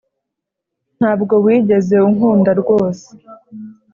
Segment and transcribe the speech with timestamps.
[0.97, 3.07] ntabwo wigeze unkunda rwose.